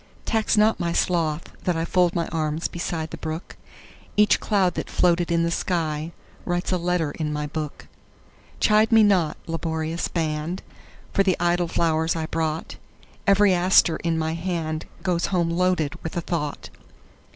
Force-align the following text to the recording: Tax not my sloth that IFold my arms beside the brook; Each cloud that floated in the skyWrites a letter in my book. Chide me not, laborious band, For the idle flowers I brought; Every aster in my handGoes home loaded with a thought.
Tax 0.25 0.57
not 0.57 0.79
my 0.79 0.91
sloth 0.93 1.43
that 1.65 1.75
IFold 1.75 2.15
my 2.15 2.27
arms 2.29 2.67
beside 2.67 3.11
the 3.11 3.17
brook; 3.17 3.55
Each 4.17 4.39
cloud 4.39 4.73
that 4.73 4.89
floated 4.89 5.31
in 5.31 5.43
the 5.43 5.51
skyWrites 5.51 6.73
a 6.73 6.77
letter 6.77 7.11
in 7.11 7.31
my 7.31 7.45
book. 7.45 7.87
Chide 8.59 8.91
me 8.91 9.03
not, 9.03 9.37
laborious 9.45 10.07
band, 10.07 10.63
For 11.13 11.21
the 11.21 11.37
idle 11.39 11.67
flowers 11.67 12.15
I 12.15 12.25
brought; 12.25 12.77
Every 13.27 13.53
aster 13.53 13.97
in 13.97 14.17
my 14.17 14.35
handGoes 14.35 15.27
home 15.27 15.51
loaded 15.51 15.93
with 16.03 16.17
a 16.17 16.21
thought. 16.21 16.71